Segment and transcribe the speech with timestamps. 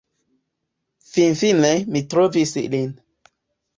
[1.11, 2.91] Finfine mi trovis lin